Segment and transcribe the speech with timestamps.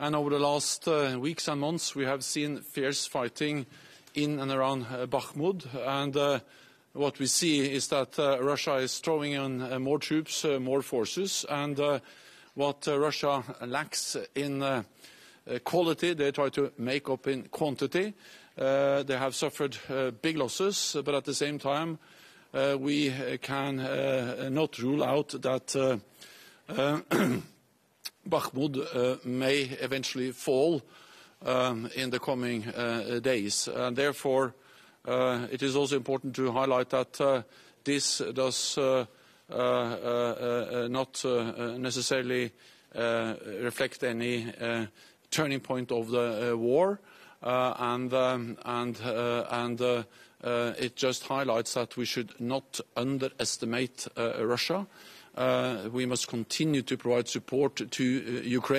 [0.00, 3.66] and over the last uh, weeks and months we have seen fierce fighting
[4.14, 6.40] in and around uh, Bakhmut, and uh,
[6.94, 10.80] what we see is that uh, Russia is throwing in uh, more troops, uh, more
[10.80, 11.78] forces, and
[12.54, 14.84] what Russia lacks in
[15.64, 18.12] quality, they try to make up in quantity.
[18.56, 19.76] They have suffered
[20.20, 21.98] big losses, but at the same time,
[22.52, 23.76] we can
[24.52, 26.00] not rule out that
[28.30, 30.82] Bakhmut uh, may eventually fall
[31.44, 33.68] um, in the coming uh, days.
[33.68, 34.54] And therefore,
[35.06, 37.44] uh, it is also important to highlight that
[37.84, 38.78] this does
[39.48, 41.24] not
[41.78, 42.52] necessarily
[42.94, 44.52] reflect any
[45.30, 47.00] turning point of the war,
[47.42, 50.02] uh, and, um, and, uh, and uh,
[50.78, 54.86] it just highlights that we should not underestimate Russia.
[55.34, 58.78] Uh, we must continue to provide support to uh, Ukraine.